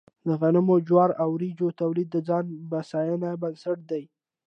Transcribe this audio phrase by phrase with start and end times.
[0.27, 4.03] د غنمو، جوارو او وريجو تولید د ځان بسیاینې بنسټ دی.